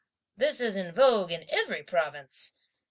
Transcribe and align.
This 0.35 0.59
is 0.61 0.75
in 0.75 0.95
vogue 0.95 1.29
in 1.31 1.45
every 1.51 1.83
province. 1.83 2.55